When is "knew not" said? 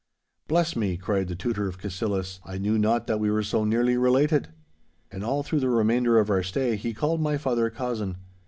2.57-3.05